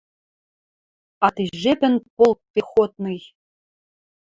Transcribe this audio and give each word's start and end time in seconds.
А 1.25 1.27
ти 1.35 1.43
жепӹн 1.61 1.93
полк 2.15 2.39
пехотный 2.53 3.21